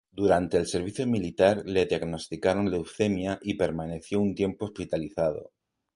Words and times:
Durante 0.19 0.57
el 0.57 0.65
servicio 0.65 1.05
militar 1.05 1.61
le 1.63 1.85
diagnosticaron 1.85 2.71
leucemia 2.71 3.37
y 3.43 3.53
permaneció 3.53 4.19
un 4.19 4.33
tiempo 4.33 4.65
hospitalizado. 4.65 5.51